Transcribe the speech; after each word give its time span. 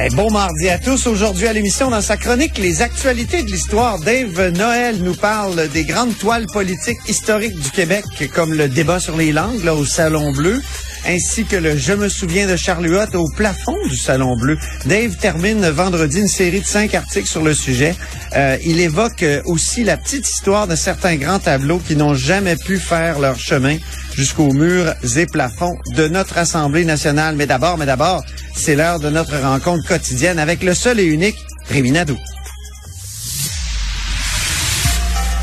Eh, 0.00 0.08
bon 0.16 0.30
mardi 0.32 0.68
à 0.68 0.78
tous. 0.78 1.06
Aujourd'hui 1.06 1.46
à 1.46 1.52
l'émission, 1.52 1.90
dans 1.90 2.00
sa 2.00 2.16
chronique 2.16 2.58
Les 2.58 2.82
actualités 2.82 3.44
de 3.44 3.50
l'histoire, 3.50 4.00
Dave 4.00 4.48
Noël 4.48 4.96
nous 5.00 5.14
parle 5.14 5.68
des 5.68 5.84
grandes 5.84 6.16
toiles 6.18 6.46
politiques 6.46 6.98
historiques 7.06 7.58
du 7.58 7.70
Québec, 7.70 8.04
comme 8.34 8.52
le 8.54 8.68
débat 8.68 8.98
sur 8.98 9.16
les 9.16 9.30
langues 9.30 9.62
là, 9.62 9.74
au 9.74 9.84
Salon 9.84 10.32
Bleu, 10.32 10.60
ainsi 11.06 11.44
que 11.44 11.56
le 11.56 11.76
Je 11.76 11.92
me 11.92 12.08
souviens 12.08 12.46
de 12.46 12.56
Huot 12.56 13.14
au 13.14 13.28
plafond 13.28 13.76
du 13.88 13.96
Salon 13.96 14.36
Bleu. 14.36 14.58
Dave 14.86 15.16
termine 15.16 15.68
vendredi 15.68 16.20
une 16.20 16.28
série 16.28 16.60
de 16.60 16.66
cinq 16.66 16.94
articles 16.94 17.28
sur 17.28 17.42
le 17.42 17.54
sujet. 17.54 17.94
Euh, 18.36 18.56
il 18.64 18.80
évoque 18.80 19.24
aussi 19.44 19.84
la 19.84 19.96
petite 19.96 20.28
histoire 20.28 20.66
de 20.66 20.76
certains 20.76 21.16
grands 21.16 21.38
tableaux 21.38 21.78
qui 21.78 21.96
n'ont 21.96 22.14
jamais 22.14 22.56
pu 22.56 22.78
faire 22.78 23.18
leur 23.18 23.38
chemin 23.38 23.76
jusqu'aux 24.16 24.52
murs 24.52 24.94
et 25.16 25.26
plafonds 25.26 25.76
de 25.94 26.08
notre 26.08 26.38
Assemblée 26.38 26.84
nationale. 26.84 27.36
Mais 27.36 27.46
d'abord, 27.46 27.78
mais 27.78 27.86
d'abord, 27.86 28.24
c'est 28.54 28.74
l'heure 28.74 29.00
de 29.00 29.10
notre 29.10 29.38
rencontre 29.38 29.86
quotidienne 29.86 30.38
avec 30.38 30.62
le 30.62 30.74
seul 30.74 31.00
et 31.00 31.04
unique 31.04 31.38
Rémi 31.68 31.90
Nadeau. 31.90 32.16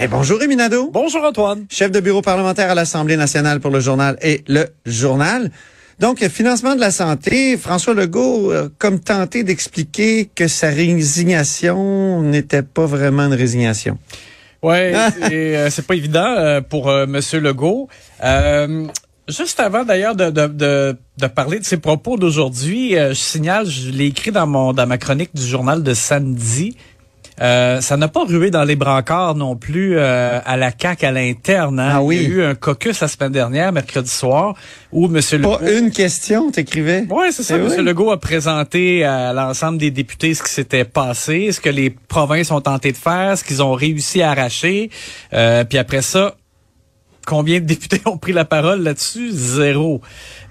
Eh, 0.00 0.08
bonjour 0.08 0.38
Rémi 0.38 0.56
Nadeau. 0.56 0.90
Bonjour, 0.90 1.22
Antoine. 1.22 1.66
Chef 1.68 1.90
de 1.90 2.00
bureau 2.00 2.22
parlementaire 2.22 2.70
à 2.70 2.74
l'Assemblée 2.74 3.16
nationale 3.16 3.60
pour 3.60 3.70
le 3.70 3.80
journal 3.80 4.16
et 4.22 4.42
le 4.48 4.66
journal. 4.86 5.50
Donc, 6.00 6.26
financement 6.28 6.74
de 6.74 6.80
la 6.80 6.90
santé, 6.90 7.56
François 7.58 7.94
Legault 7.94 8.50
a 8.52 8.68
comme 8.78 9.00
tenté 9.00 9.44
d'expliquer 9.44 10.30
que 10.34 10.48
sa 10.48 10.68
résignation 10.70 12.22
n'était 12.22 12.62
pas 12.62 12.86
vraiment 12.86 13.24
une 13.26 13.34
résignation. 13.34 13.98
Ouais, 14.62 14.94
c'est 15.20 15.56
euh, 15.56 15.70
c'est 15.70 15.86
pas 15.86 15.94
évident 15.94 16.24
euh, 16.38 16.60
pour 16.62 16.88
euh, 16.88 17.06
Monsieur 17.06 17.40
Legault. 17.40 17.88
Euh, 18.24 18.86
juste 19.28 19.60
avant 19.60 19.84
d'ailleurs 19.84 20.16
de, 20.16 20.30
de, 20.30 20.46
de, 20.46 20.96
de 21.18 21.26
parler 21.26 21.58
de 21.58 21.64
ses 21.64 21.76
propos 21.76 22.16
d'aujourd'hui, 22.16 22.96
euh, 22.96 23.10
je 23.10 23.20
signale, 23.20 23.66
je 23.66 23.90
l'ai 23.90 24.06
écrit 24.06 24.32
dans 24.32 24.46
mon 24.46 24.72
dans 24.72 24.86
ma 24.86 24.98
chronique 24.98 25.34
du 25.34 25.46
journal 25.46 25.82
de 25.82 25.94
samedi. 25.94 26.76
Euh, 27.42 27.80
ça 27.80 27.96
n'a 27.96 28.08
pas 28.08 28.24
rué 28.24 28.50
dans 28.50 28.62
les 28.62 28.76
brancards 28.76 29.34
non 29.34 29.56
plus 29.56 29.98
euh, 29.98 30.38
à 30.44 30.56
la 30.56 30.70
CAQ 30.70 31.06
à 31.06 31.10
l'interne. 31.10 31.80
hein. 31.80 31.90
Ah 31.94 32.02
oui. 32.02 32.16
Il 32.16 32.22
y 32.22 32.26
a 32.26 32.28
eu 32.28 32.42
un 32.44 32.54
caucus 32.54 33.00
la 33.00 33.08
semaine 33.08 33.32
dernière, 33.32 33.72
mercredi 33.72 34.08
soir, 34.10 34.54
où 34.92 35.08
Monsieur 35.08 35.38
Legault... 35.38 35.58
Pas 35.58 35.72
une 35.72 35.90
question, 35.90 36.50
t'écrivais? 36.52 37.04
Oui, 37.10 37.26
c'est 37.32 37.42
ça. 37.42 37.56
Eh 37.56 37.60
M. 37.60 37.84
Legault 37.84 38.12
a 38.12 38.20
présenté 38.20 39.04
à 39.04 39.32
l'ensemble 39.32 39.78
des 39.78 39.90
députés 39.90 40.34
ce 40.34 40.42
qui 40.42 40.52
s'était 40.52 40.84
passé, 40.84 41.50
ce 41.50 41.60
que 41.60 41.70
les 41.70 41.90
provinces 41.90 42.50
ont 42.52 42.60
tenté 42.60 42.92
de 42.92 42.96
faire, 42.96 43.36
ce 43.36 43.42
qu'ils 43.42 43.62
ont 43.62 43.72
réussi 43.72 44.22
à 44.22 44.30
arracher. 44.30 44.90
Euh, 45.32 45.64
puis 45.64 45.78
après 45.78 46.02
ça, 46.02 46.36
combien 47.26 47.60
de 47.60 47.64
députés 47.64 48.00
ont 48.06 48.16
pris 48.18 48.32
la 48.32 48.44
parole 48.44 48.82
là-dessus? 48.82 49.30
Zéro. 49.32 50.00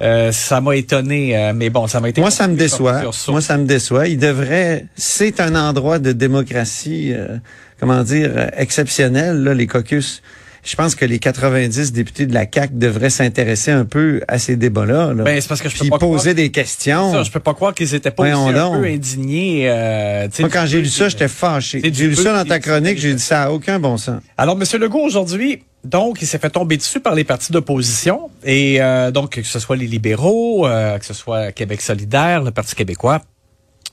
Euh, 0.02 0.32
ça 0.32 0.62
m'a 0.62 0.76
étonné, 0.76 1.38
euh, 1.38 1.54
mais 1.56 1.70
bon, 1.70 1.88
ça 1.88 2.00
m'a 2.00 2.10
été... 2.10 2.22
Moi, 2.22 2.32
ça 2.32 2.48
me 2.48 2.56
déçoit. 2.56 3.02
Moi, 3.28 3.42
ça 3.42 3.58
me 3.58 3.66
déçoit. 3.66 4.08
Il 4.08 4.18
devrait. 4.18 4.86
C'est 4.96 5.40
un 5.40 5.56
endroit 5.56 6.00
de 6.00 6.12
démocratie, 6.12 7.12
euh, 7.14 7.38
comment 7.80 8.04
dire, 8.04 8.32
euh, 8.36 8.48
exceptionnel, 8.58 9.44
là, 9.44 9.54
les 9.54 9.68
caucus. 9.68 10.22
Je 10.64 10.76
pense 10.76 10.94
que 10.94 11.06
les 11.06 11.18
90 11.18 11.92
députés 11.92 12.28
de 12.28 12.36
la 12.36 12.46
CAC 12.46 12.78
devraient 12.78 13.10
s'intéresser 13.10 13.72
un 13.72 13.84
peu 13.84 14.22
à 14.28 14.38
ces 14.38 14.56
débats-là. 14.56 15.12
là. 15.12 15.24
Ben, 15.24 15.42
c'est 15.42 15.48
parce 15.48 15.60
que 15.60 15.70
je 15.70 15.74
peux 15.74 15.80
Puis 15.82 15.90
pas 15.90 15.98
poser 15.98 16.20
croire- 16.20 16.36
des 16.36 16.52
questions. 16.52 17.12
Ça, 17.14 17.24
je 17.24 17.32
peux 17.32 17.40
pas 17.40 17.56
croire 17.56 17.74
qu'ils 17.74 17.96
étaient 17.96 18.12
pas 18.12 18.24
aussi 18.24 18.32
un 18.56 18.80
peu 18.80 18.86
indignés. 18.86 19.64
euh, 19.68 20.28
Moi, 20.40 20.50
quand 20.50 20.68
j'ai 20.68 20.80
lu 20.80 20.88
ça, 20.88 21.10
j'étais 21.10 21.28
fâché. 21.28 21.82
J'ai 21.92 22.06
lu 22.08 22.16
ça 22.16 22.34
dans 22.44 22.48
ta 22.48 22.60
chronique, 22.60 23.00
j'ai 23.00 23.16
dit 23.16 23.22
ça 23.24 23.44
a 23.46 23.50
aucun 23.50 23.80
bon 23.80 23.98
sens. 23.98 24.22
Alors, 24.38 24.56
M. 24.56 24.80
Legault, 24.80 25.02
aujourd'hui, 25.04 25.64
donc, 25.84 26.22
il 26.22 26.28
s'est 26.28 26.38
fait 26.38 26.50
tomber 26.50 26.78
dessus 26.78 27.00
par 27.00 27.16
les 27.16 27.24
partis 27.24 27.52
d'opposition. 27.52 28.30
Et 28.44 28.82
euh, 28.82 29.12
donc, 29.12 29.32
que 29.32 29.44
ce 29.44 29.60
soit 29.60 29.76
les 29.76 29.88
libéraux, 29.88 30.68
euh, 30.68 30.98
que 31.00 31.06
ce 31.06 31.14
soit 31.14 31.52
Québec 31.52 31.82
solidaire, 31.82 32.44
le 32.44 32.52
Parti 32.52 32.76
québécois, 32.76 33.22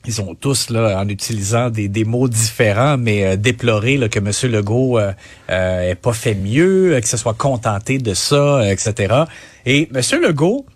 ils 0.06 0.21
ont 0.21 0.34
tous, 0.34 0.71
là, 0.71 0.98
en 1.00 1.09
utilisant 1.09 1.71
des, 1.71 1.88
des 1.88 2.04
mots 2.04 2.28
différents, 2.28 2.97
mais 2.97 3.25
euh, 3.25 3.37
déploré 3.37 3.97
là, 3.97 4.09
que 4.09 4.19
M. 4.21 4.31
Legault 4.53 4.98
euh, 4.98 5.12
euh, 5.50 5.91
ait 5.91 5.94
pas 5.97 6.12
fait 6.12 6.34
mieux, 6.34 6.94
euh, 6.94 7.00
que 7.00 7.09
ce 7.09 7.16
soit 7.16 7.34
contenté 7.34 7.98
de 7.98 8.15
ça, 8.15 8.37
euh, 8.60 8.71
etc. 8.71 9.25
Et 9.66 9.88
M. 9.94 10.00
Legault, 10.22 10.66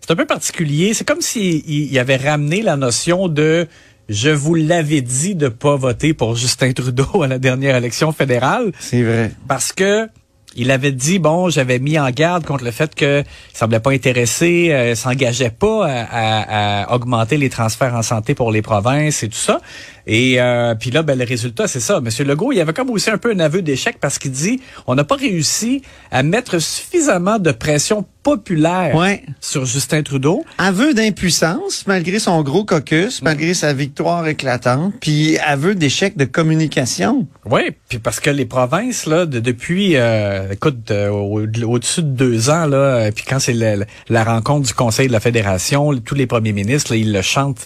c'est 0.00 0.10
un 0.10 0.16
peu 0.16 0.26
particulier. 0.26 0.94
C'est 0.94 1.06
comme 1.06 1.20
s'il 1.22 1.62
il- 1.68 1.90
il 1.92 1.98
avait 1.98 2.16
ramené 2.16 2.60
la 2.62 2.76
notion 2.76 3.28
de 3.28 3.66
je 4.08 4.30
vous 4.30 4.54
l'avais 4.54 5.00
dit 5.00 5.34
de 5.34 5.48
pas 5.48 5.74
voter 5.74 6.12
pour 6.14 6.36
Justin 6.36 6.72
Trudeau 6.72 7.22
à 7.22 7.26
la 7.28 7.38
dernière 7.38 7.74
élection 7.76 8.12
fédérale 8.12 8.70
C'est 8.78 9.02
vrai. 9.02 9.32
parce 9.48 9.72
que 9.72 10.08
il 10.56 10.70
avait 10.70 10.92
dit 10.92 11.18
bon, 11.18 11.50
j'avais 11.50 11.78
mis 11.78 11.98
en 11.98 12.10
garde 12.10 12.44
contre 12.44 12.64
le 12.64 12.70
fait 12.70 12.94
que 12.94 13.22
il 13.22 13.56
semblait 13.56 13.80
pas 13.80 13.92
intéressé, 13.92 14.70
euh, 14.72 14.94
s'engageait 14.94 15.50
pas 15.50 15.86
à 15.86 16.94
augmenter 16.94 17.36
les 17.36 17.50
transferts 17.50 17.94
en 17.94 18.02
santé 18.02 18.34
pour 18.34 18.50
les 18.50 18.62
provinces 18.62 19.22
et 19.22 19.28
tout 19.28 19.36
ça. 19.36 19.60
Et 20.06 20.40
euh, 20.40 20.74
puis 20.74 20.90
là, 20.90 21.02
ben, 21.02 21.18
le 21.18 21.24
résultat, 21.24 21.66
c'est 21.66 21.80
ça. 21.80 22.00
Monsieur 22.00 22.24
Legault, 22.24 22.52
il 22.52 22.60
avait 22.60 22.72
comme 22.72 22.90
aussi 22.90 23.10
un 23.10 23.18
peu 23.18 23.32
un 23.32 23.40
aveu 23.40 23.62
d'échec 23.62 23.98
parce 24.00 24.18
qu'il 24.18 24.30
dit 24.30 24.60
on 24.86 24.94
n'a 24.94 25.04
pas 25.04 25.16
réussi 25.16 25.82
à 26.10 26.22
mettre 26.22 26.58
suffisamment 26.58 27.38
de 27.38 27.50
pression 27.50 28.06
populaire 28.30 28.92
Ouais. 28.96 29.22
sur 29.40 29.64
Justin 29.66 30.02
Trudeau. 30.02 30.44
Aveu 30.58 30.94
d'impuissance, 30.94 31.84
malgré 31.86 32.18
son 32.18 32.42
gros 32.42 32.64
caucus, 32.64 33.22
malgré 33.22 33.54
sa 33.54 33.72
victoire 33.72 34.26
éclatante, 34.26 34.94
puis 35.00 35.38
aveu 35.38 35.76
d'échec 35.76 36.16
de 36.16 36.24
communication. 36.24 37.28
Oui, 37.48 37.70
puis 37.88 38.00
parce 38.00 38.18
que 38.18 38.30
les 38.30 38.44
provinces 38.46 39.06
là, 39.06 39.26
de, 39.26 39.38
depuis, 39.38 39.92
euh, 39.94 40.50
écoute, 40.52 40.90
euh, 40.90 41.08
au- 41.10 41.46
au-dessus 41.68 42.02
de 42.02 42.08
deux 42.08 42.50
ans 42.50 42.66
là, 42.66 42.76
euh, 42.76 43.10
puis 43.14 43.24
quand 43.28 43.38
c'est 43.38 43.52
la, 43.52 43.76
la 44.08 44.24
rencontre 44.24 44.66
du 44.66 44.74
Conseil 44.74 45.06
de 45.06 45.12
la 45.12 45.20
Fédération, 45.20 45.94
tous 46.04 46.16
les 46.16 46.26
premiers 46.26 46.52
ministres, 46.52 46.92
là, 46.92 46.98
ils 46.98 47.12
le 47.12 47.22
chantent. 47.22 47.64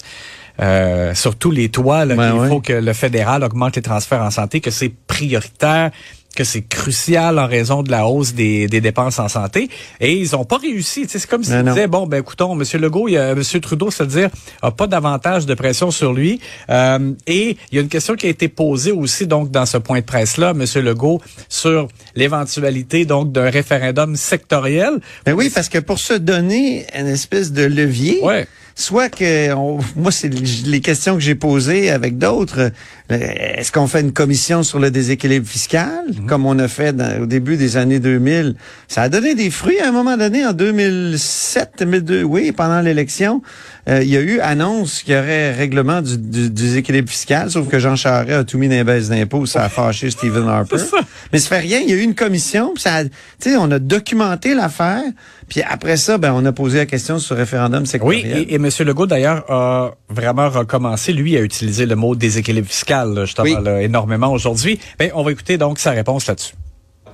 Euh, 0.59 1.15
sur 1.15 1.37
tous 1.37 1.49
les 1.49 1.69
toits, 1.69 2.05
là, 2.05 2.13
qu'il 2.13 2.39
ouais. 2.39 2.47
faut 2.49 2.59
que 2.61 2.73
le 2.73 2.93
fédéral 2.93 3.43
augmente 3.43 3.77
les 3.77 3.81
transferts 3.81 4.21
en 4.21 4.29
santé, 4.29 4.59
que 4.59 4.69
c'est 4.69 4.89
prioritaire, 5.07 5.89
que 6.35 6.43
c'est 6.43 6.61
crucial 6.61 7.37
en 7.39 7.47
raison 7.47 7.83
de 7.83 7.91
la 7.91 8.07
hausse 8.07 8.33
des, 8.33 8.67
des 8.67 8.79
dépenses 8.81 9.19
en 9.19 9.27
santé. 9.27 9.69
Et 9.99 10.13
ils 10.13 10.35
ont 10.35 10.45
pas 10.45 10.57
réussi. 10.57 11.01
Tu 11.01 11.09
sais, 11.09 11.19
C'est 11.19 11.29
comme 11.29 11.43
s'ils 11.43 11.55
Non, 11.55 11.63
non. 11.63 11.73
disaient, 11.73 11.87
bon, 11.87 12.07
ben 12.07 12.17
écoutons, 12.19 12.53
M. 12.59 12.63
Legault, 12.81 13.07
il 13.09 13.13
y 13.13 13.17
a, 13.17 13.31
M. 13.31 13.41
Trudeau, 13.61 13.91
c'est-à-dire, 13.91 14.29
a 14.61 14.71
pas 14.71 14.87
davantage 14.87 15.45
de 15.45 15.53
pression 15.53 15.91
sur 15.91 16.13
lui. 16.13 16.39
Euh, 16.69 17.11
et 17.27 17.57
il 17.71 17.75
y 17.75 17.79
a 17.79 17.81
une 17.81 17.89
question 17.89 18.15
qui 18.15 18.27
a 18.27 18.29
été 18.29 18.47
posée 18.47 18.91
aussi, 18.91 19.27
donc, 19.27 19.51
dans 19.51 19.65
ce 19.65 19.77
point 19.77 19.99
de 19.99 20.05
presse-là, 20.05 20.51
M. 20.51 20.65
Legault, 20.83 21.21
sur 21.49 21.87
l'éventualité, 22.15 23.05
donc, 23.05 23.31
d'un 23.31 23.49
référendum 23.49 24.15
sectoriel. 24.15 24.99
Ben 25.25 25.33
oui, 25.33 25.49
parce 25.53 25.67
que 25.69 25.79
pour 25.79 25.99
se 25.99 26.13
donner 26.13 26.85
une 26.97 27.07
espèce 27.07 27.51
de 27.51 27.63
levier, 27.63 28.19
Ouais. 28.23 28.47
soit 28.75 29.09
que, 29.09 29.53
on- 29.53 29.79
moi, 29.97 30.11
c'est 30.11 30.29
les 30.29 30.79
questions 30.81 31.15
que 31.15 31.19
j'ai 31.21 31.35
posées 31.35 31.89
avec 31.91 32.17
d'autres. 32.17 32.71
Euh, 33.11 33.17
Est-ce 33.57 33.71
qu'on 33.71 33.87
fait 33.87 34.01
une 34.01 34.13
commission 34.13 34.63
sur 34.63 34.79
le 34.79 34.89
déséquilibre 34.91 35.47
fiscal, 35.47 35.89
comme 36.27 36.45
on 36.45 36.57
a 36.59 36.67
fait 36.67 36.95
dans- 36.95 37.21
au 37.23 37.25
début 37.25 37.57
des 37.57 37.77
années 37.77 37.99
2000? 37.99 38.55
Ça 38.87 39.03
a 39.03 39.09
donné 39.09 39.35
des 39.35 39.49
fruits 39.51 39.79
à 39.79 39.89
un 39.89 39.91
moment 39.91 40.17
donné, 40.17 40.45
en 40.45 40.53
2007, 40.53 41.71
2002, 41.79 42.23
oui, 42.23 42.51
pendant 42.51 42.81
l'élection. 42.81 43.41
Euh, 43.89 44.03
il 44.03 44.09
y 44.09 44.17
a 44.17 44.21
eu 44.21 44.39
annonce 44.41 45.01
qu'il 45.01 45.15
y 45.15 45.17
aurait 45.17 45.53
règlement 45.53 46.01
du, 46.01 46.17
du, 46.17 46.41
du 46.43 46.49
déséquilibre 46.49 47.09
fiscal, 47.09 47.49
sauf 47.49 47.67
que 47.67 47.79
Jean 47.79 47.95
Charest 47.95 48.31
a 48.31 48.43
tout 48.43 48.57
mis 48.59 48.67
dans 48.67 48.75
les 48.75 48.83
baisses 48.83 49.09
d'impôts, 49.09 49.45
ça 49.47 49.63
a 49.63 49.69
fâché 49.69 50.11
Stephen 50.11 50.43
Harper. 50.47 50.75
Mais 51.33 51.39
ça 51.39 51.49
fait 51.49 51.59
rien, 51.59 51.79
il 51.79 51.89
y 51.89 51.93
a 51.93 51.95
eu 51.95 52.01
une 52.01 52.13
commission, 52.15 52.71
puis 52.75 52.83
ça, 52.83 52.95
a- 52.97 53.03
tu 53.05 53.09
sais, 53.39 53.55
on 53.57 53.71
a 53.71 53.79
documenté 53.79 54.53
l'affaire, 54.53 55.01
puis 55.49 55.61
après 55.67 55.97
ça, 55.97 56.17
ben, 56.19 56.31
on 56.35 56.45
a 56.45 56.51
posé 56.51 56.77
la 56.77 56.85
question 56.85 57.17
sur 57.17 57.33
le 57.35 57.41
référendum 57.41 57.81
Oui, 57.81 57.87
sectoriel. 57.87 58.37
et, 58.47 58.53
et 58.53 58.55
M. 58.55 58.69
Legault, 58.85 59.07
d'ailleurs, 59.07 59.43
a 59.51 59.95
vraiment 60.09 60.49
recommencé, 60.49 61.11
lui, 61.11 61.35
à 61.35 61.41
utiliser 61.41 61.87
le 61.87 61.95
mot 61.95 62.15
déséquilibre 62.15 62.67
fiscal, 62.67 63.00
là, 63.05 63.25
justement, 63.25 63.45
Oui. 63.45 63.57
là, 63.63 63.81
énormément 63.81 64.31
aujourd'hui. 64.31 64.79
Ben, 64.99 65.11
on 65.13 65.23
va 65.23 65.31
écouter 65.31 65.57
donc 65.57 65.79
sa 65.79 65.91
réponse 65.91 66.27
là-dessus. 66.27 66.53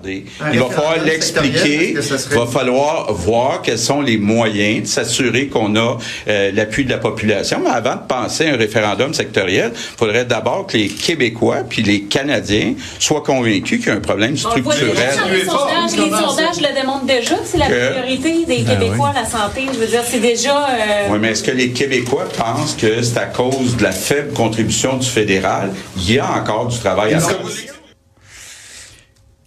Il 0.06 0.60
va 0.60 0.66
falloir 0.70 0.98
l'expliquer. 1.04 1.92
Il 1.94 2.36
va 2.38 2.46
falloir 2.46 3.12
voir 3.14 3.62
quels 3.62 3.80
sont 3.80 4.02
les 4.02 4.18
moyens 4.18 4.84
de 4.84 4.88
s'assurer 4.88 5.48
qu'on 5.48 5.76
a 5.76 5.98
euh, 6.28 6.52
l'appui 6.54 6.86
de 6.86 6.90
la 6.90 6.98
population. 6.98 7.60
Mais 7.64 7.70
avant 7.70 7.96
de 7.96 8.08
penser 8.08 8.48
à 8.48 8.54
un 8.54 8.58
référendum 8.58 9.14
sectoriel, 9.14 9.72
il 9.74 9.98
faudrait 9.98 10.26
d'abord 10.26 10.68
que 10.68 10.78
les 10.78 10.88
Québécois 10.90 11.58
puis 11.68 11.84
les 11.84 12.02
Canadiens 12.04 12.74
soient 13.00 13.22
convaincus 13.24 13.80
qu'il 13.80 13.88
y 13.88 13.92
a 13.92 13.96
un 13.96 14.00
problème 14.02 14.36
On 14.46 14.56
le 14.56 14.62
voit 14.62 14.74
déjà 14.76 15.12
structurel. 15.12 15.40
les 15.40 15.46
sondages, 15.46 15.92
les 15.98 16.26
sondages 16.26 16.62
le 16.62 16.80
démontrent 16.80 17.06
déjà 17.06 17.36
que 17.36 17.46
c'est 17.46 17.58
la 17.58 17.66
priorité 17.66 18.46
des 18.46 18.64
Ben 18.64 18.66
Québécois, 18.80 19.12
la 19.16 19.26
santé. 19.26 19.66
Je 19.74 19.78
veux 19.80 19.88
dire, 19.88 20.02
c'est 20.06 20.20
déjà... 20.20 20.68
euh, 20.70 21.08
Oui, 21.12 21.18
mais 21.20 21.32
est-ce 21.32 21.44
que 21.44 21.52
les 21.52 21.70
Québécois 21.72 22.28
pensent 22.38 22.76
que 22.76 23.02
c'est 23.02 23.18
à 23.18 23.26
cause 23.26 23.76
de 23.78 23.84
la 23.84 23.92
faible 23.92 24.34
contribution 24.34 24.98
du 24.98 25.08
fédéral? 25.08 25.72
Il 25.98 26.14
y 26.14 26.20
a 26.20 26.30
encore 26.32 26.68
du 26.68 26.78
travail 26.80 27.14
à 27.14 27.20
faire. 27.20 27.38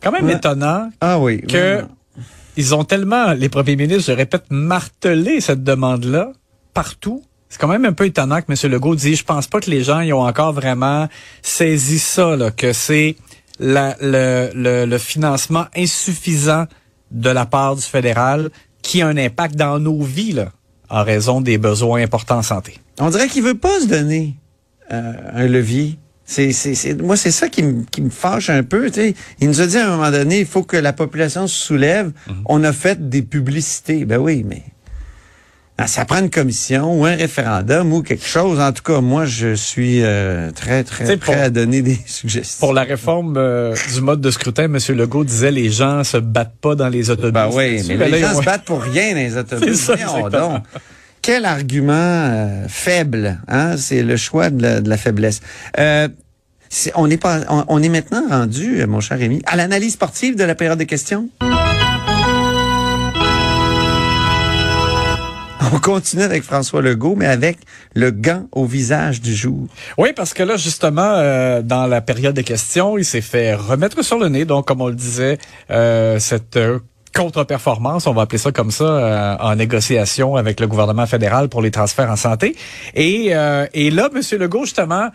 Quand 0.03 0.13
même 0.13 0.27
Ouais. 0.27 0.35
étonnant 0.35 0.91
Ah 1.01 1.19
oui. 1.19 1.41
que 1.43 1.83
ils 2.57 2.75
ont 2.75 2.85
tellement, 2.85 3.33
les 3.33 3.49
premiers 3.49 3.77
ministres, 3.77 4.05
je 4.09 4.13
répète, 4.13 4.45
martelé 4.51 5.41
cette 5.41 5.63
demande-là 5.65 6.33
partout. 6.75 7.23
C'est 7.49 7.59
quand 7.61 7.69
même 7.69 7.85
un 7.85 7.93
peu 7.93 8.07
étonnant 8.07 8.41
que 8.43 8.53
M. 8.53 8.71
Legault 8.73 8.95
dise, 8.95 9.19
je 9.19 9.25
pense 9.25 9.47
pas 9.47 9.61
que 9.61 9.71
les 9.71 9.83
gens 9.83 10.01
y 10.01 10.13
ont 10.13 10.21
encore 10.23 10.53
vraiment 10.53 11.09
saisi 11.43 11.99
ça, 11.99 12.37
là, 12.37 12.51
que 12.51 12.73
c'est 12.73 13.17
la- 13.59 13.97
le, 14.01 14.51
le, 14.55 14.85
le 14.87 14.99
financement 14.99 15.67
insuffisant 15.77 16.67
de 17.11 17.31
la 17.31 17.47
part 17.47 17.77
du 17.77 17.83
fédéral 17.83 18.51
qui 18.83 19.03
a 19.03 19.09
un 19.09 19.17
impact 19.17 19.57
dans 19.57 19.79
nos 19.81 20.01
vies, 20.03 20.33
là, 20.33 20.53
en 20.89 21.03
raison 21.05 21.41
des 21.41 21.59
besoins 21.59 22.03
importants 22.03 22.39
en 22.39 22.43
santé. 22.43 22.79
On 22.99 23.11
dirait 23.11 23.29
qu'il 23.29 23.43
veut 23.43 23.59
pas 23.59 23.81
se 23.81 23.87
donner 23.87 24.35
euh, 24.93 25.13
un 25.35 25.47
levier. 25.47 25.99
C'est, 26.31 26.53
c'est, 26.53 26.77
c'est, 26.77 26.95
moi, 26.95 27.17
c'est 27.17 27.33
ça 27.33 27.49
qui 27.49 27.65
me, 27.65 27.83
qui 27.91 28.09
fâche 28.09 28.51
un 28.51 28.63
peu. 28.63 28.89
Il 29.41 29.49
nous 29.49 29.61
a 29.61 29.67
dit 29.67 29.77
à 29.79 29.89
un 29.89 29.97
moment 29.97 30.13
donné, 30.13 30.39
il 30.39 30.47
faut 30.47 30.63
que 30.63 30.77
la 30.77 30.93
population 30.93 31.49
se 31.49 31.57
soulève. 31.57 32.13
On 32.47 32.63
a 32.63 32.73
fait 32.73 33.09
des 33.09 33.23
publicités. 33.23 34.05
Ben 34.05 34.19
oui, 34.19 34.45
mais 34.47 34.63
ah, 35.77 35.89
ça 35.89 36.05
prend 36.05 36.21
une 36.21 36.31
commission 36.31 36.97
ou 36.97 37.05
un 37.05 37.17
référendum 37.17 37.93
ou 37.93 38.03
quelque 38.03 38.25
chose. 38.25 38.61
En 38.61 38.71
tout 38.71 38.85
cas, 38.85 39.01
moi, 39.01 39.25
je 39.25 39.55
suis 39.55 40.05
euh, 40.05 40.53
très, 40.53 40.85
très 40.85 41.17
prêt 41.17 41.17
pour- 41.17 41.35
à 41.35 41.51
donner 41.51 41.83
des 41.83 41.99
suggestions. 42.07 42.65
Pour 42.65 42.75
la 42.75 42.83
réforme 42.85 43.35
euh, 43.37 43.75
du 43.93 44.01
mode 44.01 44.21
de 44.21 44.31
scrutin, 44.31 44.67
M. 44.67 44.79
Legault 44.91 45.25
disait 45.25 45.51
les 45.51 45.69
gens 45.71 46.05
se 46.05 46.19
battent 46.19 46.59
pas 46.61 46.77
dans 46.77 46.89
les 46.89 47.11
autobus. 47.11 47.33
Ben 47.33 47.51
oui, 47.53 47.83
mais 47.89 47.97
Ben 47.97 48.09
les 48.09 48.19
ils 48.19 48.25
gens 48.25 48.39
se 48.39 48.45
battent 48.45 48.67
pour 48.67 48.83
rien 48.83 49.15
dans 49.15 49.17
les 49.17 49.37
autobus. 49.37 49.75
C'est 49.81 49.97
ça. 49.97 50.63
Quel 51.23 51.45
argument 51.45 51.93
euh, 51.95 52.65
faible, 52.69 53.39
hein? 53.47 53.77
C'est 53.77 54.03
le 54.03 54.17
choix 54.17 54.49
de 54.49 54.63
la, 54.63 54.81
de 54.81 54.89
la 54.89 54.97
faiblesse. 54.97 55.41
Euh, 55.79 56.09
on 56.95 57.11
est 57.11 57.19
pas, 57.19 57.41
on, 57.49 57.65
on 57.69 57.83
est 57.83 57.89
maintenant 57.91 58.23
rendu, 58.29 58.81
euh, 58.81 58.87
mon 58.87 59.01
cher 59.01 59.19
Rémi, 59.19 59.43
à 59.45 59.57
l'analyse 59.57 59.93
sportive 59.93 60.35
de 60.37 60.45
la 60.45 60.55
période 60.55 60.79
de 60.79 60.85
questions. 60.85 61.29
On 65.73 65.79
continue 65.79 66.23
avec 66.23 66.43
François 66.43 66.83
Legault, 66.83 67.15
mais 67.17 67.27
avec 67.27 67.59
le 67.95 68.11
gant 68.11 68.47
au 68.53 68.65
visage 68.65 69.21
du 69.21 69.35
jour. 69.35 69.69
Oui, 69.99 70.13
parce 70.17 70.35
que 70.35 70.43
là, 70.43 70.57
justement, 70.57 71.03
euh, 71.03 71.63
dans 71.63 71.87
la 71.87 72.01
période 72.01 72.35
des 72.35 72.45
questions, 72.45 72.99
il 72.99 73.05
s'est 73.05 73.21
fait 73.21 73.55
remettre 73.55 74.03
sur 74.03 74.19
le 74.19 74.29
nez. 74.29 74.45
Donc, 74.47 74.67
comme 74.67 74.81
on 74.81 74.89
le 74.89 74.95
disait, 74.95 75.39
euh, 75.71 76.19
cette 76.19 76.57
euh, 76.57 76.81
contre-performance, 77.15 78.07
on 78.07 78.13
va 78.13 78.23
appeler 78.23 78.39
ça 78.39 78.53
comme 78.53 78.71
ça, 78.71 78.85
euh, 78.85 79.37
en 79.41 79.57
négociation 79.57 80.37
avec 80.37 80.61
le 80.61 80.67
gouvernement 80.67 81.07
fédéral 81.07 81.49
pour 81.49 81.63
les 81.63 81.71
transferts 81.71 82.11
en 82.11 82.17
santé. 82.17 82.57
Et, 82.95 83.29
euh, 83.31 83.67
et 83.75 83.91
là, 83.91 84.09
M. 84.15 84.39
Legault, 84.39 84.65
justement, 84.65 85.09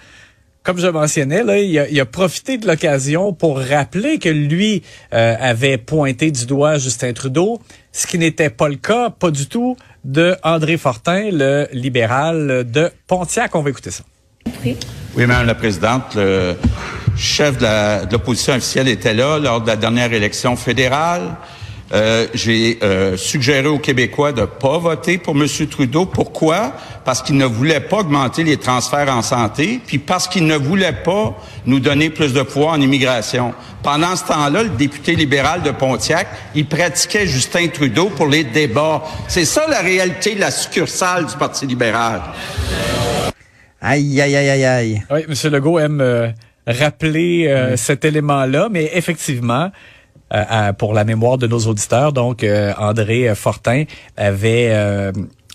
comme 0.64 0.80
je 0.80 0.88
mentionnais, 0.88 1.44
là, 1.44 1.60
il, 1.60 1.78
a, 1.78 1.88
il 1.88 2.00
a 2.00 2.06
profité 2.06 2.58
de 2.58 2.68
l'occasion 2.68 3.34
pour 3.34 3.60
rappeler 3.60 4.18
que 4.18 4.30
lui 4.30 4.82
euh, 5.14 5.36
avait 5.40 5.78
pointé 5.78 6.32
du 6.32 6.46
doigt 6.46 6.78
Justin 6.78 7.14
Trudeau, 7.14 7.62
ce 7.92 8.08
qui 8.08 8.18
n'était 8.18 8.50
pas 8.50 8.68
le 8.68 8.76
cas, 8.76 9.10
pas 9.12 9.32
du 9.32 9.48
tout, 9.48 9.78
de 10.04 10.36
André 10.44 10.78
Fortin, 10.78 11.30
le 11.32 11.68
libéral 11.72 12.66
de 12.70 12.92
Pontiac. 13.08 13.56
On 13.56 13.62
va 13.62 13.70
écouter 13.70 13.92
ça. 13.92 14.04
Oui, 14.64 14.76
Madame 15.16 15.48
la 15.48 15.56
Présidente, 15.56 16.16
le 16.16 16.56
chef 17.16 17.58
de 17.58 18.12
l'opposition 18.12 18.54
officielle 18.54 18.88
était 18.88 19.14
là 19.14 19.40
lors 19.40 19.62
de 19.62 19.68
la 19.68 19.76
dernière 19.76 20.12
élection 20.14 20.56
fédérale. 20.56 21.36
Euh, 21.94 22.28
J'ai 22.34 22.80
euh, 22.82 23.16
suggéré 23.16 23.68
aux 23.68 23.78
Québécois 23.78 24.32
de 24.32 24.46
pas 24.46 24.80
voter 24.80 25.18
pour 25.20 25.36
M. 25.36 25.48
Trudeau. 25.70 26.06
Pourquoi? 26.06 26.74
Parce 27.04 27.22
qu'il 27.22 27.38
ne 27.38 27.46
voulait 27.46 27.80
pas 27.80 27.98
augmenter 27.98 28.44
les 28.44 28.58
transferts 28.58 29.10
en 29.10 29.22
santé, 29.22 29.80
puis 29.86 30.00
parce 30.00 30.28
qu'il 30.28 30.48
ne 30.48 30.56
voulait 30.58 31.04
pas 31.04 31.40
nous 31.68 31.80
donner 31.80 32.10
plus 32.10 32.34
de 32.34 32.42
pouvoir 32.42 32.74
en 32.74 32.82
immigration. 32.82 33.54
Pendant 33.84 34.16
ce 34.16 34.26
temps-là, 34.26 34.64
le 34.64 34.70
député 34.70 35.16
libéral 35.16 35.62
de 35.62 35.70
Pontiac, 35.70 36.28
il 36.56 36.66
pratiquait 36.66 37.28
Justin 37.28 37.68
Trudeau 37.68 38.10
pour 38.10 38.28
les 38.28 38.44
débats. 38.44 39.04
C'est 39.28 39.46
ça 39.46 39.68
la 39.70 39.82
réalité 39.82 40.34
de 40.34 40.40
la 40.40 40.50
succursale 40.50 41.28
du 41.28 41.36
Parti 41.36 41.68
libéral. 41.68 42.22
Aïe, 43.80 44.20
aïe, 44.20 44.36
aïe, 44.36 44.50
aïe, 44.50 44.66
aïe. 44.66 45.04
Oui, 45.12 45.20
M. 45.30 45.52
Legault 45.52 45.78
aime 45.78 46.02
euh, 46.02 46.30
rappeler 46.66 47.46
euh, 47.48 47.78
cet 47.78 48.04
élément-là, 48.04 48.70
mais 48.72 48.90
effectivement, 48.96 49.70
à- 50.44 50.74
pour 50.74 50.94
la 50.94 51.04
mémoire 51.04 51.38
de 51.38 51.48
nos 51.48 51.60
auditeurs, 51.60 52.12
donc 52.14 52.44
euh, 52.44 52.74
André 52.78 53.30
euh, 53.30 53.36
Fortin 53.36 53.84
avait 54.18 54.70
euh, 54.72 55.12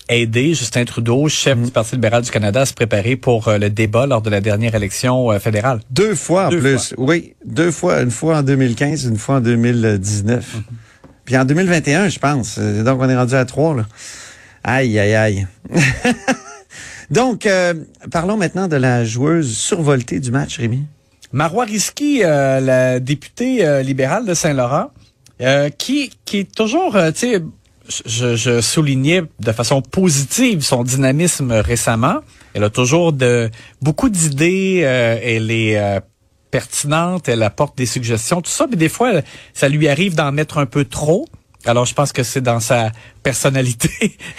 aidé 0.09 0.53
Justin 0.53 0.83
Trudeau, 0.85 1.27
chef 1.29 1.57
du 1.59 1.71
Parti 1.71 1.95
libéral 1.95 2.21
du 2.23 2.31
Canada, 2.31 2.61
à 2.61 2.65
se 2.65 2.73
préparer 2.73 3.15
pour 3.15 3.47
euh, 3.47 3.57
le 3.57 3.69
débat 3.69 4.05
lors 4.07 4.21
de 4.21 4.29
la 4.29 4.41
dernière 4.41 4.75
élection 4.75 5.31
euh, 5.31 5.39
fédérale. 5.39 5.79
Deux 5.89 6.15
fois 6.15 6.47
en 6.47 6.49
Deux 6.49 6.59
plus. 6.59 6.93
Oui, 6.97 7.33
deux 7.45 7.71
fois. 7.71 8.01
Une 8.01 8.11
fois 8.11 8.37
en 8.39 8.43
2015, 8.43 9.05
une 9.05 9.17
fois 9.17 9.35
en 9.35 9.41
2019. 9.41 10.57
Puis 11.25 11.37
en 11.37 11.45
2021, 11.45 12.09
je 12.09 12.19
pense. 12.19 12.57
Euh, 12.59 12.83
Donc, 12.83 12.99
on 13.01 13.07
est 13.07 13.15
rendu 13.15 13.35
à 13.35 13.45
trois, 13.45 13.75
là. 13.75 13.85
Aïe, 14.63 14.99
aïe, 14.99 15.15
aïe. 15.15 15.47
Donc, 17.09 17.45
euh, 17.45 17.73
parlons 18.11 18.37
maintenant 18.37 18.67
de 18.67 18.75
la 18.77 19.03
joueuse 19.03 19.55
survoltée 19.55 20.19
du 20.19 20.31
match, 20.31 20.57
Rémi. 20.57 20.83
Marois 21.33 21.65
Risky, 21.65 22.23
euh, 22.23 22.59
la 22.59 22.99
députée 22.99 23.65
euh, 23.65 23.81
libérale 23.81 24.25
de 24.25 24.33
Saint-Laurent, 24.33 24.91
euh, 25.41 25.69
qui, 25.69 26.11
qui 26.25 26.39
est 26.39 26.55
toujours, 26.55 26.95
euh, 26.95 27.11
tu 27.11 27.31
sais, 27.31 27.43
je, 28.05 28.61
soulignais 28.61 29.23
de 29.39 29.51
façon 29.51 29.81
positive 29.81 30.61
son 30.61 30.83
dynamisme 30.83 31.51
récemment. 31.51 32.19
Elle 32.53 32.63
a 32.63 32.69
toujours 32.69 33.11
de 33.11 33.49
beaucoup 33.81 34.09
d'idées. 34.09 34.77
elle 34.77 35.51
est 35.51 36.01
pertinente. 36.51 37.27
Elle 37.27 37.43
apporte 37.43 37.77
des 37.77 37.85
suggestions, 37.85 38.41
tout 38.41 38.51
ça. 38.51 38.65
Mais 38.69 38.77
des 38.77 38.87
fois, 38.87 39.11
ça 39.53 39.67
lui 39.67 39.89
arrive 39.89 40.15
d'en 40.15 40.31
mettre 40.31 40.57
un 40.57 40.65
peu 40.65 40.85
trop. 40.85 41.25
Alors, 41.65 41.85
je 41.85 41.93
pense 41.93 42.11
que 42.11 42.23
c'est 42.23 42.41
dans 42.41 42.59
sa 42.59 42.91
personnalité. 43.21 43.89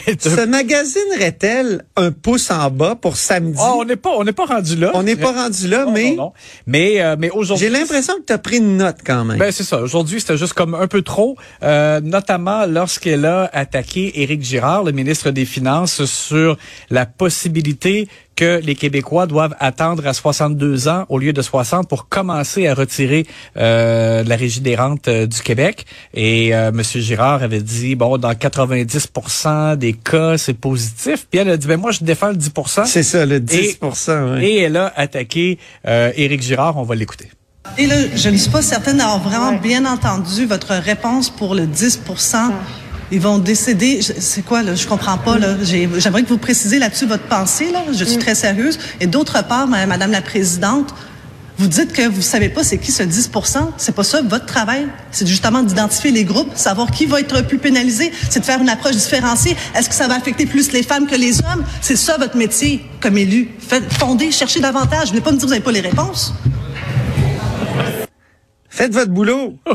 Se 0.19 0.45
magasinerait-elle 0.45 1.85
un 1.97 2.11
pouce 2.11 2.51
en 2.51 2.71
bas 2.71 2.97
pour 2.97 3.17
samedi? 3.17 3.59
Oh, 3.61 3.77
on 3.79 3.85
n'est 3.85 3.97
pas, 3.97 4.11
on 4.17 4.25
n'est 4.25 4.33
pas 4.33 4.47
rendu 4.47 4.77
là. 4.77 4.91
On 4.95 5.05
n'est 5.05 5.17
pas 5.17 5.33
rendu 5.33 5.69
là, 5.69 5.85
Non, 5.85 5.93
mais 5.93 6.11
non, 6.11 6.17
non. 6.17 6.33
Mais, 6.67 7.01
euh, 7.01 7.17
mais 7.19 7.31
aujourd'hui. 7.31 7.67
j'ai 7.67 7.71
l'impression 7.71 8.15
que 8.15 8.25
tu 8.27 8.33
as 8.33 8.39
pris 8.39 8.57
une 8.57 8.77
note 8.77 8.99
quand 9.07 9.25
même. 9.25 9.39
Ben 9.39 9.53
c'est 9.53 9.63
ça. 9.63 9.81
Aujourd'hui, 9.81 10.21
c'était 10.21 10.37
juste 10.37 10.55
comme 10.55 10.75
un 10.75 10.89
peu 10.89 11.03
trop, 11.03 11.37
euh, 11.63 12.01
notamment 12.01 12.67
lorsqu'elle 12.67 13.25
a 13.25 13.49
attaqué 13.53 14.21
Éric 14.23 14.43
Girard, 14.43 14.83
le 14.83 14.93
ministre 14.93 15.31
des 15.31 15.45
Finances, 15.45 16.05
sur 16.05 16.57
la 16.91 17.07
possibilité 17.07 18.09
que 18.43 18.61
les 18.61 18.75
Québécois 18.75 19.27
doivent 19.29 19.55
attendre 19.61 20.05
à 20.05 20.13
62 20.13 20.89
ans 20.89 21.05
au 21.09 21.21
lieu 21.21 21.33
de 21.33 21.41
60 21.41 21.89
pour 21.89 22.09
commencer 22.09 22.67
à 22.67 22.75
retirer 22.75 23.25
euh, 23.57 24.25
la 24.25 24.35
régie 24.35 24.61
des 24.61 24.75
rentes 24.75 25.07
euh, 25.07 25.29
du 25.29 25.41
Québec. 25.43 25.87
Et 26.13 26.53
euh, 26.53 26.71
M. 26.71 26.83
Girard 26.83 27.45
avait 27.45 27.61
dit, 27.61 27.95
bon, 27.95 28.19
dans 28.19 28.33
90% 28.33 29.77
des 29.77 29.93
cas, 29.93 30.39
c'est 30.39 30.55
positif. 30.55 31.29
Puis 31.31 31.39
elle 31.39 31.51
a 31.51 31.57
dit, 31.57 31.69
ben 31.69 31.79
moi, 31.79 31.93
je 31.93 32.03
défends 32.03 32.31
le 32.31 32.37
10%. 32.37 32.85
C'est 32.85 33.05
ça, 33.05 33.25
le 33.25 33.39
10 33.39 33.55
Et, 33.55 33.79
oui. 33.81 34.45
et 34.45 34.63
elle 34.63 34.77
a 34.77 34.93
attaqué 34.97 35.61
euh, 35.87 36.11
Éric 36.17 36.43
Girard. 36.43 36.77
On 36.79 36.83
va 36.83 36.97
l'écouter. 36.97 37.31
Et 37.79 37.87
là, 37.87 37.95
je 38.17 38.29
ne 38.29 38.37
suis 38.37 38.51
pas 38.51 38.61
certaine 38.61 38.97
d'avoir 38.97 39.21
vraiment 39.21 39.53
bien 39.53 39.87
entendu 39.87 40.47
votre 40.47 40.75
réponse 40.75 41.31
pour 41.31 41.55
le 41.55 41.69
10 41.69 42.01
Ils 43.13 43.21
vont 43.21 43.39
décider. 43.39 44.01
C'est 44.03 44.43
quoi, 44.43 44.63
là? 44.63 44.75
Je 44.75 44.87
comprends 44.87 45.19
pas, 45.19 45.39
là. 45.39 45.57
J'ai- 45.63 45.89
J'aimerais 45.99 46.23
que 46.23 46.29
vous 46.29 46.39
précisiez 46.39 46.79
là-dessus 46.79 47.07
votre 47.07 47.25
pensée, 47.25 47.71
là. 47.71 47.83
Je 47.93 48.05
suis 48.05 48.17
très 48.19 48.35
sérieuse. 48.35 48.79
Et 49.01 49.07
d'autre 49.07 49.45
part, 49.47 49.67
ma- 49.69 49.87
Madame 49.87 50.11
la 50.13 50.23
Présidente, 50.23 50.95
vous 51.59 51.69
dites 51.69 51.93
que 51.93 52.09
vous 52.09 52.23
savez 52.23 52.49
pas 52.49 52.65
c'est 52.65 52.79
qui 52.79 52.91
ce 52.91 53.03
10% 53.03 53.71
C'est 53.77 53.95
pas 53.95 54.03
ça 54.03 54.23
votre 54.23 54.47
travail? 54.47 54.87
C'est 55.13 55.27
justement 55.29 55.63
d'identifier 55.63 56.11
les 56.11 56.25
groupes, 56.25 56.51
savoir 56.57 56.91
qui 56.91 57.05
va 57.05 57.21
être 57.21 57.43
plus 57.47 57.59
pénalisé. 57.59 58.11
C'est 58.31 58.41
de 58.41 58.45
faire 58.47 58.61
une 58.63 58.71
approche 58.71 58.97
différenciée. 58.97 59.55
Est-ce 59.77 59.89
que 59.91 59.95
ça 59.95 60.09
va 60.09 60.15
affecter 60.17 60.47
plus 60.47 60.73
les 60.73 60.83
femmes 60.83 61.07
que 61.07 61.15
les 61.15 61.39
hommes? 61.41 61.63
C'est 61.83 61.97
ça 61.97 62.17
votre 62.17 62.37
métier 62.39 62.83
comme 63.01 63.19
élu. 63.19 63.51
Faites, 63.61 63.93
fondez, 63.93 64.31
cherchez 64.33 64.61
davantage. 64.61 65.09
Vous 65.09 65.09
voulez 65.11 65.21
pas 65.21 65.33
me 65.33 65.37
dire 65.37 65.43
que 65.43 65.49
vous 65.49 65.51
n'avez 65.51 65.63
pas 65.63 65.73
les 65.73 65.81
réponses? 65.81 66.33
Faites 68.73 68.95
votre 68.95 69.11
boulot. 69.11 69.59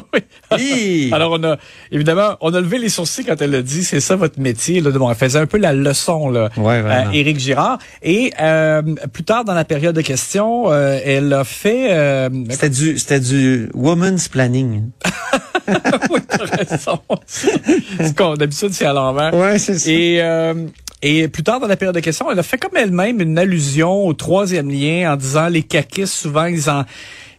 Oui. 0.51 1.10
Alors, 1.13 1.34
on 1.34 1.44
a, 1.44 1.58
évidemment, 1.92 2.38
on 2.39 2.54
a 2.54 2.62
levé 2.62 2.80
les 2.80 2.88
sourcils 2.88 3.25
quand 3.25 3.39
elle 3.42 3.54
a 3.54 3.62
dit, 3.62 3.84
c'est 3.84 4.00
ça 4.00 4.16
votre 4.16 4.39
métier. 4.39 4.80
Là, 4.80 4.92
bon, 4.92 5.10
elle 5.10 5.16
faisait 5.18 5.39
un 5.39 5.46
peu 5.46 5.58
la 5.58 5.74
leçon, 5.74 6.30
là, 6.30 6.50
Ouais, 6.58 6.80
à 6.80 7.13
Éric 7.13 7.38
Girard. 7.38 7.80
Et 8.01 8.32
euh, 8.42 8.82
plus 9.12 9.24
tard 9.25 9.44
dans 9.44 9.54
la 9.54 9.66
période 9.66 9.94
de 9.94 10.01
questions, 10.01 10.72
euh, 10.72 11.00
elle 11.04 11.34
a 11.34 11.44
fait... 11.44 11.92
Euh, 11.92 12.30
C'était 12.50 12.70
du, 12.70 12.98
c'était 12.98 13.20
du 13.20 13.70
woman's 13.74 14.30
planning. 14.30 14.89
oui, 16.10 16.20
t'as 16.27 16.46
raison. 16.46 18.36
D'habitude, 18.36 18.70
c'est 18.72 18.86
à 18.86 18.94
l'envers. 18.94 19.34
Ouais, 19.34 19.60
c'est 19.60 19.77
ça. 19.77 19.92
Et, 19.92 20.22
euh, 20.22 20.54
et 21.01 21.27
plus 21.27 21.44
tard 21.44 21.60
dans 21.60 21.68
la 21.68 21.75
période 21.75 21.96
de 21.96 22.00
questions, 22.00 22.32
elle 22.32 22.39
a 22.39 22.44
fait 22.44 22.58
comme 22.58 22.75
elle-même 22.77 23.20
une 23.20 23.38
allusion 23.38 24.08
au 24.08 24.13
troisième 24.13 24.72
lien 24.72 25.12
en 25.12 25.18
disant 25.18 25.50
les 25.50 25.63
caquistes, 25.63 26.13
souvent, 26.13 26.46
ils 26.46 26.70
en, 26.70 26.86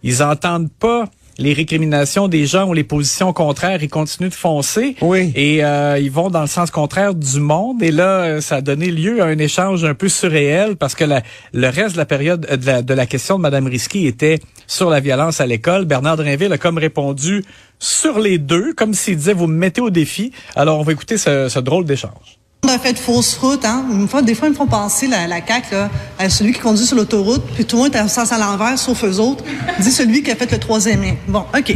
ils 0.03 0.23
entendent 0.23 0.71
pas 0.79 1.07
les 1.39 1.53
récriminations 1.53 2.27
des 2.29 2.47
gens 2.47 2.69
ou 2.69 2.75
les 2.75 2.83
positions 2.85 3.33
contraires, 3.33 3.83
ils 3.83 3.89
continuent 3.89 4.29
de 4.29 4.35
foncer. 4.35 4.97
Oui. 5.01 5.33
Et 5.37 5.65
euh, 5.65 5.99
ils 5.99 6.11
vont 6.11 6.31
dans 6.31 6.41
le 6.41 6.47
sens 6.49 6.71
contraire 6.71 7.15
du 7.15 7.39
monde. 7.41 7.83
Et 7.83 7.91
là, 7.93 8.23
euh, 8.23 8.41
ça 8.41 8.57
a 8.57 8.61
donné 8.61 8.91
lieu 8.91 9.23
à 9.23 9.27
un 9.27 9.39
échange 9.39 9.85
un 9.85 9.95
peu 9.95 10.09
surréel 10.09 10.77
parce 10.77 10.95
que 10.97 11.05
la- 11.05 11.23
le 11.53 11.69
reste 11.69 11.93
de 11.93 11.99
la 11.99 12.07
période 12.07 12.47
euh, 12.51 12.57
de 12.57 12.67
la, 12.67 12.83
de 12.83 12.95
la 12.95 13.07
question 13.07 13.37
de 13.37 13.43
Madame 13.43 13.67
Risky 13.67 14.07
était 14.07 14.41
sur 14.67 14.91
la 14.91 15.01
violence 15.01 15.41
à 15.41 15.47
l'école. 15.47 15.85
Bernard 15.85 16.17
Drinville 16.17 16.53
a 16.53 16.59
comme 16.59 16.79
répondu 16.79 17.45
sur 17.79 18.19
les 18.19 18.39
deux, 18.39 18.73
comme 18.75 18.93
s'il 18.93 19.17
disait 19.17 19.33
vous 19.33 19.47
me 19.47 19.57
mettez 19.57 19.81
au 19.81 19.91
défi. 19.91 20.33
Alors 20.57 20.81
on 20.81 20.83
va 20.83 20.93
écouter 20.93 21.17
ce, 21.19 21.49
ce 21.49 21.59
drôle 21.61 21.85
d'échange. 21.85 22.38
On 22.65 22.69
a 22.69 22.79
fait 22.79 22.93
de 22.93 22.99
fausses 22.99 23.39
routes, 23.39 23.65
hein. 23.65 23.85
Des 24.25 24.35
fois, 24.35 24.49
ils 24.49 24.53
me 24.53 24.57
font 24.57 24.67
penser, 24.67 25.07
la, 25.07 25.27
la 25.29 25.37
CAQ, 25.37 25.75
là, 25.75 25.91
à 26.19 26.29
celui 26.29 26.53
qui 26.53 26.59
conduit 26.59 26.85
sur 26.85 26.97
l'autoroute, 26.97 27.43
puis 27.55 27.65
tout 27.65 27.77
le 27.77 27.85
monde 27.85 27.95
est 27.95 28.01
en 28.01 28.09
sens 28.09 28.33
à 28.33 28.39
l'envers, 28.39 28.77
sauf 28.79 29.05
eux 29.05 29.19
autres. 29.21 29.45
Dit 29.79 29.93
celui 29.93 30.23
qui 30.23 30.31
a 30.33 30.37
fait 30.37 30.51
le 30.51 30.59
troisième 30.59 31.01
lien. 31.03 31.15
Bon, 31.29 31.45
OK. 31.57 31.75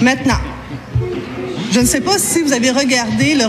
Maintenant, 0.00 0.38
je 1.72 1.80
ne 1.80 1.86
sais 1.86 2.02
pas 2.02 2.18
si 2.18 2.42
vous 2.42 2.52
avez 2.52 2.70
regardé 2.70 3.34
le... 3.34 3.44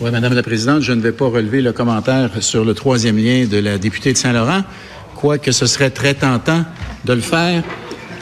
Oui, 0.00 0.10
Madame 0.10 0.34
la 0.34 0.42
Présidente, 0.42 0.82
je 0.82 0.92
ne 0.92 1.00
vais 1.00 1.12
pas 1.12 1.26
relever 1.26 1.62
le 1.62 1.72
commentaire 1.72 2.30
sur 2.40 2.64
le 2.64 2.74
troisième 2.74 3.16
lien 3.16 3.46
de 3.46 3.58
la 3.58 3.78
députée 3.78 4.12
de 4.12 4.18
Saint-Laurent, 4.18 4.64
quoique 5.14 5.52
ce 5.52 5.66
serait 5.66 5.90
très 5.90 6.14
tentant 6.14 6.64
de 7.04 7.12
le 7.12 7.22
faire. 7.22 7.62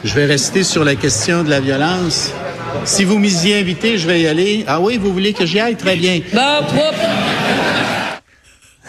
Je 0.05 0.15
vais 0.15 0.27
rester 0.27 0.65
sur 0.65 0.85
la 0.85 0.97
question 0.97 1.45
de 1.45 1.51
la 1.51 1.61
violence. 1.61 2.31
Si 2.85 3.05
vous 3.05 3.19
m'y 3.19 3.53
invitez, 3.53 3.97
je 3.97 4.07
vais 4.07 4.21
y 4.21 4.27
aller. 4.27 4.65
Ah 4.69 4.81
oui, 4.81 4.99
vous 4.99 5.13
voulez 5.13 5.33
que 5.33 5.47
j'y 5.47 5.59
aille? 5.61 5.77
Très 5.77 5.97
bien. 5.97 6.21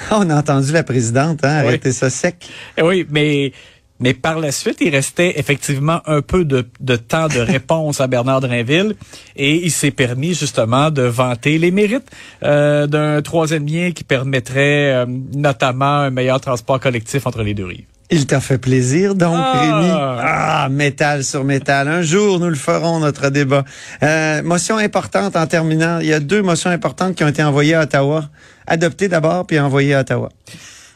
On 0.12 0.30
a 0.30 0.36
entendu 0.36 0.72
la 0.72 0.84
présidente, 0.84 1.44
hein, 1.44 1.58
arrêter 1.58 1.92
ça 1.92 2.10
sec. 2.10 2.48
Eh 2.78 2.82
Oui, 2.82 3.06
mais 3.10 3.52
mais 4.00 4.14
par 4.14 4.40
la 4.40 4.52
suite, 4.52 4.80
il 4.82 4.90
restait 4.90 5.40
effectivement 5.40 6.02
un 6.06 6.22
peu 6.22 6.44
de, 6.44 6.68
de 6.82 6.96
temps 6.98 7.28
de 7.28 7.40
réponse 7.54 8.02
à 8.02 8.08
Bernard 8.08 8.42
Drinville 8.42 8.96
et 9.38 9.56
il 9.64 9.72
s'est 9.72 9.92
permis 9.92 10.34
justement 10.34 10.92
de 10.92 11.04
vanter 11.04 11.58
les 11.58 11.72
mérites 11.72 12.10
euh, 12.44 12.86
d'un 12.86 13.22
troisième 13.22 13.66
lien 13.66 13.92
qui 13.92 14.04
permettrait 14.04 14.94
euh, 14.94 15.06
notamment 15.08 16.00
un 16.00 16.10
meilleur 16.10 16.42
transport 16.42 16.82
collectif 16.82 17.26
entre 17.28 17.44
les 17.44 17.54
deux 17.54 17.66
rives. 17.66 17.86
Il 18.14 18.28
t'a 18.28 18.40
fait 18.40 18.60
plaisir, 18.60 19.16
donc, 19.16 19.36
Ah. 19.36 19.60
Rémi? 19.60 19.92
Ah, 19.92 20.68
métal 20.70 21.24
sur 21.24 21.44
métal. 21.44 21.88
Un 21.88 22.04
jour, 22.04 22.40
nous 22.40 22.50
le 22.50 22.56
ferons, 22.56 23.00
notre 23.00 23.30
débat. 23.30 23.64
Euh, 24.04 24.44
motion 24.44 24.78
importante 24.78 25.36
en 25.36 25.48
terminant. 25.48 25.98
Il 26.00 26.06
y 26.08 26.14
a 26.14 26.20
deux 26.20 26.44
motions 26.44 26.70
importantes 26.70 27.16
qui 27.16 27.24
ont 27.24 27.28
été 27.28 27.42
envoyées 27.44 27.74
à 27.74 27.82
Ottawa. 27.82 28.26
Adoptées 28.68 29.08
d'abord, 29.08 29.48
puis 29.48 29.60
envoyées 29.60 29.96
à 29.96 30.02
Ottawa. 30.02 30.30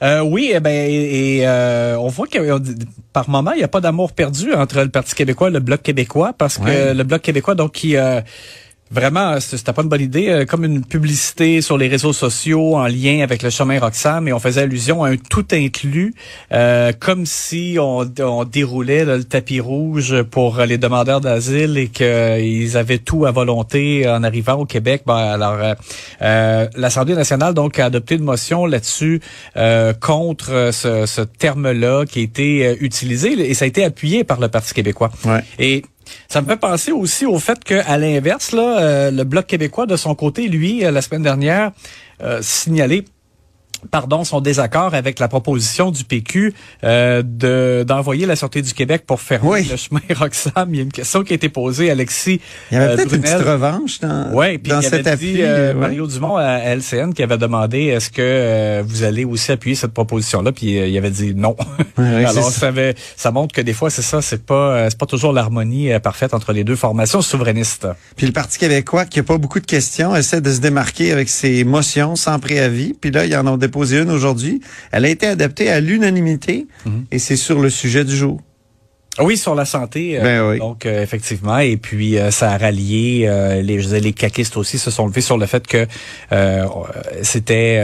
Euh, 0.04 0.22
oui, 0.22 0.52
eh 0.54 0.60
ben, 0.60 0.70
et, 0.70 1.38
et, 1.40 1.48
euh, 1.48 1.98
on 1.98 2.08
voit 2.08 2.28
que 2.28 2.38
par 3.14 3.28
moment, 3.30 3.54
il 3.54 3.58
n'y 3.58 3.64
a 3.64 3.68
pas 3.68 3.82
d'amour 3.82 4.12
perdu 4.12 4.54
entre 4.54 4.82
le 4.84 4.90
Parti 4.90 5.16
québécois 5.16 5.48
et 5.48 5.52
le 5.52 5.60
Bloc 5.60 5.82
québécois, 5.82 6.34
parce 6.38 6.60
que 6.60 6.94
le 6.94 7.04
Bloc 7.04 7.24
québécois, 7.24 7.56
donc, 7.56 7.72
qui 7.72 7.98
euh, 7.98 8.22
vraiment, 8.92 9.40
c'était 9.40 9.74
pas 9.74 9.82
une 9.82 9.90
bonne 9.90 10.02
idée, 10.02 10.30
euh, 10.30 10.46
comme 10.46 10.64
une 10.66 10.84
publicité 10.84 11.62
sur 11.62 11.78
les 11.78 11.88
réseaux 11.88 12.14
sociaux 12.14 12.76
en 12.76 12.88
lien 12.88 13.22
avec 13.22 13.44
le 13.44 13.50
chemin 13.50 13.80
Roxham, 13.80 14.28
et 14.28 14.34
on 14.34 14.40
faisait 14.40 14.62
allusion 14.62 15.04
à 15.04 15.10
un 15.10 15.18
tout 15.18 15.46
inclus, 15.52 16.14
euh, 16.52 16.92
comme 17.00 17.26
si 17.26 17.78
on, 17.80 18.06
on 18.20 18.44
déroulait 18.44 19.06
là, 19.06 19.18
le 19.18 19.24
tapis 19.24 19.60
rouge 19.60 20.24
pour 20.24 20.60
les 20.60 20.78
demandeurs 20.78 21.22
d'asile 21.22 21.78
et 21.78 21.88
qu'ils 21.88 22.78
avaient 22.78 22.98
tout 22.98 23.26
à 23.26 23.32
volonté 23.32 24.08
en 24.08 24.24
arrivant 24.24 24.56
au 24.56 24.66
Québec. 24.66 25.04
Ben, 25.06 25.16
alors, 25.16 25.58
euh, 25.62 25.74
euh, 26.22 26.68
l'Assemblée 26.76 27.16
nationale 27.16 27.54
donc 27.54 27.80
a 27.80 27.86
adopté 27.86 28.16
une 28.16 28.24
motion 28.24 28.66
là-dessus 28.66 29.22
euh, 29.56 29.94
contre 29.94 30.70
ce, 30.72 31.06
ce 31.06 31.22
terme-là 31.22 32.06
qui 32.06 32.20
a 32.20 32.22
été 32.24 32.66
euh, 32.66 32.76
utilisé 32.80 33.34
et 33.50 33.54
ça 33.54 33.66
a 33.66 33.68
été 33.68 33.84
appuyé 33.84 34.24
par 34.24 34.40
le 34.40 34.48
Parti 34.48 34.74
québécois. 34.74 35.12
Ouais. 35.26 35.44
Et 35.60 35.84
ça 36.28 36.42
me 36.42 36.48
fait 36.48 36.58
penser 36.58 36.92
aussi 36.92 37.26
au 37.26 37.40
fait 37.40 37.64
qu'à 37.64 37.98
l'inverse, 37.98 38.52
là, 38.52 38.80
euh, 38.80 39.12
le 39.12 39.24
Bloc 39.24 39.48
québécois, 39.48 39.86
de 39.86 39.96
son 39.96 40.16
côté, 40.16 40.48
lui, 40.48 40.86
euh, 40.86 40.92
la 40.92 41.02
semaine 41.02 41.24
dernière, 41.24 41.72
euh, 42.22 42.40
signalé 42.42 43.06
pardon, 43.92 44.24
son 44.24 44.42
désaccord 44.42 44.94
avec 44.94 45.20
la 45.20 45.28
proposition 45.28 45.92
du 45.92 46.04
PQ 46.04 46.54
euh, 46.84 47.22
de 47.26 47.84
d'envoyer 47.88 48.26
la 48.26 48.36
Sûreté 48.36 48.62
du 48.62 48.74
Québec 48.74 49.04
pour 49.06 49.22
fermer 49.22 49.50
Oui. 49.50 49.68
le 49.70 49.78
chemin 49.78 50.02
Roxham. 50.16 50.70
Il 50.74 50.76
y 50.78 50.80
a 50.80 50.84
une 50.84 50.92
question 50.92 51.24
qui 51.24 51.34
a 51.34 51.36
été 51.36 51.50
posée 51.50 51.90
Alexis 51.92 52.40
Il 52.72 52.76
y 52.76 52.78
avait 52.78 52.94
euh, 52.94 52.96
peut-être 52.96 53.14
une 53.16 53.22
petite 53.22 53.38
revanche 53.42 54.00
dans, 54.00 54.32
Ouais, 54.34 54.58
puis 54.58 54.72
dans 54.72 54.80
il 54.82 54.84
cet 54.84 54.94
avait 54.94 55.10
appui. 55.12 55.34
dit, 55.34 55.42
euh, 55.42 55.74
ouais. 55.74 55.80
Mario 55.80 56.08
Dumont 56.08 56.38
à 56.38 56.60
LCN 56.76 57.14
qui 57.14 57.24
avait 57.24 57.38
demandé 57.38 57.86
est-ce 57.86 58.10
que 58.10 58.22
euh, 58.22 58.84
vous 58.86 59.04
allez 59.04 59.26
aussi 59.26 59.52
appuyer 59.52 59.76
cette 59.76 59.94
proposition-là, 59.94 60.52
puis 60.52 60.78
il 60.78 60.98
avait 60.98 61.12
dit 61.12 61.34
non. 61.36 61.56
ouais, 61.98 62.26
Alors 62.26 62.52
ça, 62.52 62.68
avait- 62.68 62.96
ça 63.16 63.32
montre 63.32 63.54
que 63.54 63.62
des 63.62 63.74
fois 63.74 63.90
c'est 63.90 64.02
ça, 64.02 64.22
c'est 64.22 64.46
pas 64.46 64.90
c'est 64.90 64.98
pas 64.98 65.06
toujours 65.06 65.34
l'harmonie 65.34 65.90
parfaite 66.02 66.34
entre 66.34 66.54
les 66.54 66.64
deux 66.64 66.76
formations 66.76 67.22
souverainistes. 67.22 67.88
Puis 68.16 68.26
le 68.28 68.34
Parti 68.34 68.58
québécois, 68.58 69.06
qui 69.06 69.20
a 69.20 69.24
pas 69.24 69.38
beaucoup 69.38 69.60
de 69.60 69.66
questions, 69.66 70.16
essaie 70.16 70.42
de 70.42 70.52
se 70.52 70.60
démarquer 70.60 71.12
avec 71.12 71.30
ses 71.30 71.64
motions 71.64 72.16
sans 72.16 72.40
préavis. 72.40 72.94
Puis 72.94 73.12
là, 73.12 73.26
ils 73.26 73.36
en 73.36 73.46
ont 73.48 73.58
déposé 73.68 74.00
une 74.04 74.12
aujourd'hui. 74.12 74.62
Elle 74.92 75.06
a 75.06 75.10
été 75.10 75.28
adoptée 75.28 75.70
à 75.70 75.80
l'unanimité 75.80 76.68
Mhm. 76.86 77.06
et 77.12 77.20
c'est 77.20 77.36
sur 77.48 77.60
le 77.60 77.70
sujet 77.70 78.04
du 78.04 78.16
jour. 78.16 78.40
Ah 79.20 79.24
Oui, 79.24 79.36
sur 79.36 79.56
la 79.56 79.66
santé. 79.66 80.02
euh, 80.20 80.22
Ben 80.24 80.50
oui. 80.50 80.60
Donc, 80.60 80.86
euh, 80.86 81.02
effectivement. 81.02 81.58
Et 81.58 81.78
puis, 81.78 82.20
euh, 82.20 82.30
ça 82.30 82.52
a 82.52 82.58
rallié. 82.60 83.28
les, 83.64 83.80
je 83.80 83.86
disais, 83.86 84.00
les 84.00 84.14
caquistes 84.14 84.58
aussi 84.58 84.78
se 84.78 84.92
sont 84.92 85.08
levés 85.08 85.22
sur 85.30 85.38
le 85.40 85.48
fait 85.48 85.66
que 85.66 85.88
c'était... 87.24 87.82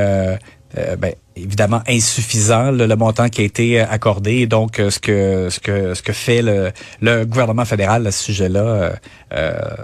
ben, 0.97 1.13
évidemment 1.35 1.81
insuffisant 1.87 2.71
le, 2.71 2.85
le 2.87 2.95
montant 2.95 3.27
qui 3.29 3.41
a 3.41 3.43
été 3.43 3.79
accordé 3.79 4.31
et 4.43 4.47
donc 4.47 4.77
ce 4.77 4.99
que 4.99 5.49
ce 5.49 5.59
que 5.59 5.93
ce 5.95 6.01
que 6.03 6.13
fait 6.13 6.41
le, 6.43 6.71
le 7.01 7.25
gouvernement 7.25 7.65
fédéral 7.65 8.05
à 8.07 8.11
ce 8.11 8.23
sujet-là 8.23 8.93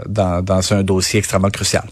dans, 0.08 0.42
dans 0.44 0.74
un 0.74 0.82
dossier 0.84 1.20
extrêmement 1.20 1.50
crucial. 1.50 1.84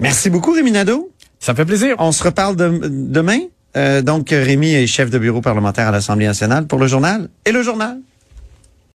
Merci 0.00 0.28
beaucoup, 0.28 0.52
Rémi 0.52 0.72
Nadeau. 0.72 1.10
Ça 1.44 1.54
fait 1.54 1.66
plaisir. 1.66 1.96
On 1.98 2.10
se 2.10 2.24
reparle 2.24 2.56
de- 2.56 2.80
demain. 2.88 3.38
Euh, 3.76 4.00
donc, 4.00 4.30
Rémi 4.30 4.72
est 4.72 4.86
chef 4.86 5.10
de 5.10 5.18
bureau 5.18 5.42
parlementaire 5.42 5.88
à 5.88 5.90
l'Assemblée 5.90 6.24
nationale 6.26 6.66
pour 6.66 6.78
le 6.78 6.86
journal 6.86 7.28
et 7.44 7.52
le 7.52 7.62
journal. 7.62 7.98